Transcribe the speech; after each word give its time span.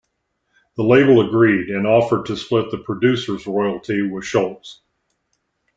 The 0.77 0.83
label 0.83 1.21
agreed, 1.21 1.69
and 1.69 1.85
offered 1.85 2.25
to 2.25 2.35
split 2.35 2.71
the 2.71 2.79
producer's 2.79 3.45
royalty 3.45 4.01
with 4.01 4.23
Scholz. 4.23 4.79